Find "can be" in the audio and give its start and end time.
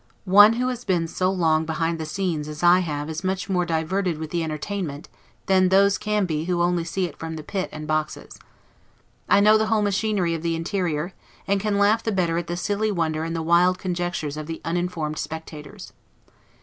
5.99-6.45